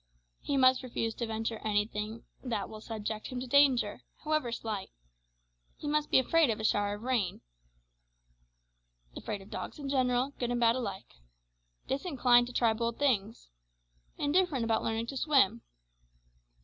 He 0.39 0.57
must 0.57 0.81
refuse 0.81 1.13
to 1.13 1.27
venture 1.27 1.59
anything 1.59 2.23
that 2.43 2.67
will 2.69 2.81
subject 2.81 3.27
him 3.27 3.39
to 3.39 3.45
danger, 3.45 4.01
however 4.23 4.51
slight. 4.51 4.89
He 5.77 5.87
must 5.87 6.09
be 6.09 6.17
afraid 6.17 6.49
of 6.49 6.59
a 6.59 6.63
shower 6.63 6.95
of 6.95 7.03
rain; 7.03 7.41
afraid 9.15 9.43
of 9.43 9.51
dogs 9.51 9.77
in 9.77 9.89
general, 9.89 10.31
good 10.39 10.49
and 10.49 10.59
bad 10.59 10.75
alike; 10.75 11.13
disinclined 11.87 12.47
to 12.47 12.53
try 12.53 12.73
bold 12.73 12.97
things; 12.97 13.51
indifferent 14.17 14.63
about 14.65 14.81
learning 14.81 15.05
to 15.05 15.17
swim. 15.17 15.61